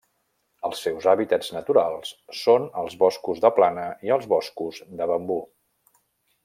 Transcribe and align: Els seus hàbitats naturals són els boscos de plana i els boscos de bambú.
Els 0.69 0.79
seus 0.85 1.07
hàbitats 1.11 1.49
naturals 1.57 2.15
són 2.39 2.67
els 2.85 2.97
boscos 3.05 3.45
de 3.47 3.55
plana 3.61 3.87
i 4.09 4.17
els 4.17 4.29
boscos 4.37 4.81
de 5.03 5.11
bambú. 5.13 5.41